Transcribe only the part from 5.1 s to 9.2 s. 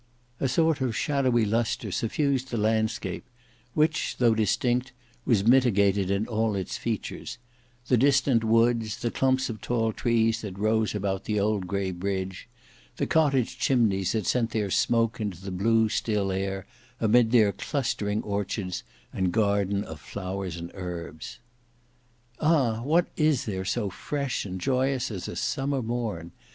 was mitigated in all its features—the distant woods, the